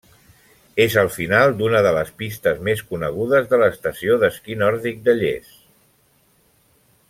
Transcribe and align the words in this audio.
És 0.85 0.93
al 1.01 1.09
final 1.17 1.51
d'una 1.59 1.81
de 1.87 1.91
les 1.97 2.09
pistes 2.21 2.63
més 2.69 2.81
conegudes 2.93 3.53
de 3.53 3.61
l'Estació 3.65 4.19
d'esquí 4.25 4.57
nòrdic 4.65 5.05
de 5.11 5.17
Lles. 5.21 5.55